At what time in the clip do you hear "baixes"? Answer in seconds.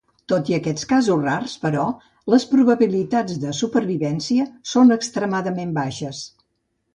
5.79-6.25